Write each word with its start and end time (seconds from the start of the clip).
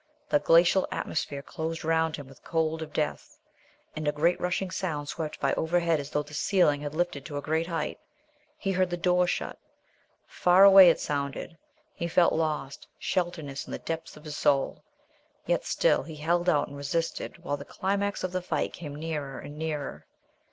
The 0.29 0.39
glacial 0.39 0.87
atmosphere 0.91 1.43
closed 1.43 1.85
round 1.85 2.15
him 2.15 2.27
with 2.27 2.37
the 2.41 2.47
cold 2.49 2.81
of 2.81 2.91
death, 2.91 3.37
and 3.95 4.07
a 4.07 4.11
great 4.11 4.41
rushing 4.41 4.71
sound 4.71 5.09
swept 5.09 5.39
by 5.39 5.53
overhead 5.53 5.99
as 5.99 6.09
though 6.09 6.23
the 6.23 6.33
ceiling 6.33 6.81
had 6.81 6.95
lifted 6.95 7.23
to 7.25 7.37
a 7.37 7.41
great 7.43 7.67
height. 7.67 7.99
He 8.57 8.71
heard 8.71 8.89
the 8.89 8.97
door 8.97 9.27
shut. 9.27 9.59
Far 10.25 10.63
away 10.63 10.89
it 10.89 10.99
sounded. 10.99 11.55
He 11.93 12.07
felt 12.07 12.33
lost, 12.33 12.87
shelterless 12.97 13.67
in 13.67 13.71
the 13.71 13.77
depths 13.77 14.17
of 14.17 14.23
his 14.25 14.35
soul. 14.35 14.83
Yet 15.45 15.65
still 15.65 16.01
he 16.01 16.15
held 16.15 16.49
out 16.49 16.67
and 16.67 16.75
resisted 16.75 17.37
while 17.43 17.57
the 17.57 17.63
climax 17.63 18.23
of 18.23 18.31
the 18.31 18.41
fight 18.41 18.73
came 18.73 18.95
nearer 18.95 19.37
and 19.37 19.55
nearer.... 19.55 20.07